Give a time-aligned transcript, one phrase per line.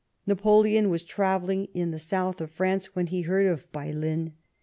[0.25, 4.31] Napoleon was travellino^ in the south of France when he heard of Baylen.